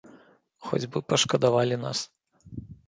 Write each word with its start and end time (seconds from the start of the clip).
Хоць 0.69 0.89
бы 0.95 1.03
пашкадавалі 1.13 1.81
нас. 1.87 2.05